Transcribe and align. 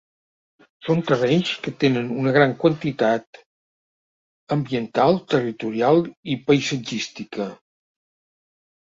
Són 0.85 1.01
terrenys 1.09 1.49
que 1.65 1.71
tenen 1.81 2.07
una 2.21 2.31
gran 2.37 2.55
quantitat 2.63 3.41
ambiental, 4.55 5.19
territorial 5.33 6.01
i 6.33 6.39
paisatgística. 6.49 7.47